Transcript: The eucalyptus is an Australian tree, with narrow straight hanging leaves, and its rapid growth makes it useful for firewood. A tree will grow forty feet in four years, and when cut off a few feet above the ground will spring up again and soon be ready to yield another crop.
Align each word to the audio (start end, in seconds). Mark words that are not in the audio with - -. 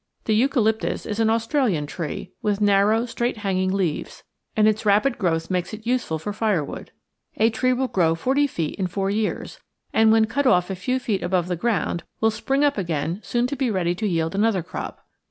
The 0.25 0.33
eucalyptus 0.33 1.05
is 1.05 1.19
an 1.19 1.29
Australian 1.29 1.85
tree, 1.85 2.31
with 2.41 2.59
narrow 2.59 3.05
straight 3.05 3.37
hanging 3.37 3.71
leaves, 3.71 4.23
and 4.57 4.67
its 4.67 4.83
rapid 4.83 5.19
growth 5.19 5.51
makes 5.51 5.75
it 5.75 5.85
useful 5.85 6.17
for 6.17 6.33
firewood. 6.33 6.89
A 7.37 7.51
tree 7.51 7.71
will 7.71 7.87
grow 7.87 8.15
forty 8.15 8.47
feet 8.47 8.79
in 8.79 8.87
four 8.87 9.11
years, 9.11 9.59
and 9.93 10.11
when 10.11 10.25
cut 10.25 10.47
off 10.47 10.71
a 10.71 10.75
few 10.75 10.97
feet 10.97 11.21
above 11.21 11.47
the 11.47 11.55
ground 11.55 12.01
will 12.19 12.31
spring 12.31 12.63
up 12.63 12.79
again 12.79 13.11
and 13.11 13.23
soon 13.25 13.45
be 13.45 13.69
ready 13.69 13.93
to 13.93 14.07
yield 14.07 14.33
another 14.33 14.63
crop. 14.63 15.05